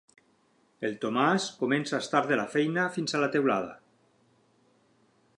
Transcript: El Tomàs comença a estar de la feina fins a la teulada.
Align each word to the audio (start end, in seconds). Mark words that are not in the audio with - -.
El 0.87 0.95
Tomàs 1.01 1.43
comença 1.59 1.95
a 1.97 1.99
estar 2.05 2.21
de 2.31 2.39
la 2.39 2.45
feina 2.53 2.85
fins 2.95 3.13
a 3.13 3.21
la 3.25 3.29
teulada. 3.35 3.75